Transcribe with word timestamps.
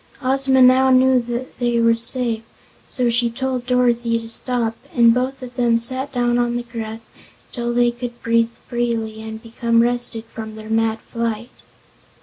Ozma 0.23 0.63
now 0.63 0.89
knew 0.89 1.47
they 1.59 1.79
were 1.79 1.93
safe, 1.93 2.41
so 2.87 3.07
she 3.11 3.29
told 3.29 3.67
Dorothy 3.67 4.17
to 4.17 4.27
stop 4.27 4.75
and 4.95 5.13
both 5.13 5.43
of 5.43 5.55
them 5.57 5.77
sat 5.77 6.11
down 6.11 6.39
on 6.39 6.55
the 6.57 6.63
grass 6.63 7.11
until 7.51 7.71
they 7.71 7.91
could 7.91 8.19
breathe 8.23 8.49
freely 8.65 9.21
and 9.21 9.43
become 9.43 9.83
rested 9.83 10.25
from 10.25 10.55
their 10.55 10.71
mad 10.71 10.97
flight. 11.01 11.51